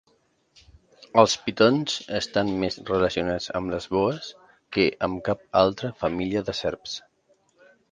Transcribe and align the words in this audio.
Els 1.23 1.35
pitons 1.49 1.97
estan 2.19 2.49
més 2.63 2.79
relacionats 2.89 3.51
amb 3.61 3.75
les 3.75 3.87
boes 3.97 4.31
que 4.79 4.89
amb 5.09 5.23
cap 5.31 5.47
altra 5.65 5.95
família 6.03 6.45
de 6.51 6.59
serps. 6.65 6.99